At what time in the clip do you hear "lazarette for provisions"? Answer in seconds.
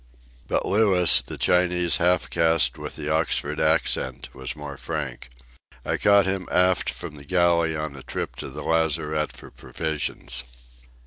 8.63-10.43